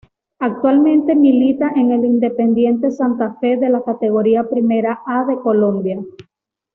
Actualmente 0.39 1.13
milita 1.15 1.71
en 1.75 1.91
el 1.91 2.03
Independiente 2.05 2.89
Santa 2.89 3.37
Fe 3.39 3.57
de 3.57 3.69
la 3.69 3.83
Categoría 3.83 4.49
Primera 4.49 4.99
A 5.05 5.25
de 5.25 5.37
Colombia. 5.39 5.99